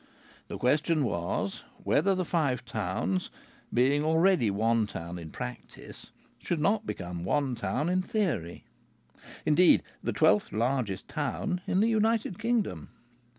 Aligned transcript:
The 0.47 0.57
question 0.57 1.03
was, 1.03 1.63
whether 1.83 2.15
the 2.15 2.25
Five 2.25 2.65
Towns, 2.65 3.29
being 3.71 4.03
already 4.03 4.49
one 4.49 4.87
town 4.87 5.19
in 5.19 5.29
practice, 5.29 6.09
should 6.39 6.59
not 6.59 6.87
become 6.87 7.23
one 7.23 7.53
town 7.53 7.87
in 7.87 8.01
theory 8.01 8.63
indeed, 9.45 9.83
the 10.01 10.11
twelfth 10.11 10.51
largest 10.51 11.07
town 11.07 11.61
in 11.67 11.81
the 11.81 11.87
United 11.89 12.39
Kingdom! 12.39 12.89